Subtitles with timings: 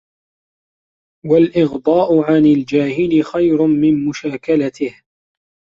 [1.25, 5.03] وَالْإِغْضَاءُ عَنْ الْجَاهِلِ خَيْرٌ مِنْ مُشَاكَلَتِهِ